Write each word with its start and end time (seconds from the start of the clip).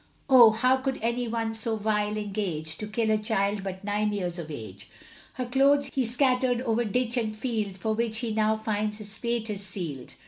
Oh! 0.31 0.49
how 0.49 0.77
could 0.77 0.97
any 1.03 1.27
one 1.27 1.53
so 1.53 1.75
vile 1.75 2.17
engage, 2.17 2.75
To 2.79 2.87
kill 2.87 3.11
a 3.11 3.19
child 3.19 3.63
but 3.63 3.83
nine 3.83 4.11
years 4.13 4.39
of 4.39 4.49
age; 4.49 4.89
Her 5.33 5.45
clothes 5.45 5.91
he 5.93 6.05
scattered 6.05 6.59
over 6.61 6.83
ditch 6.83 7.17
and 7.17 7.37
field, 7.37 7.77
For 7.77 7.93
which 7.93 8.17
he 8.17 8.33
finds 8.33 8.65
now 8.65 8.87
his 8.97 9.15
fate 9.17 9.47
is 9.51 9.63
sealed. 9.63 10.15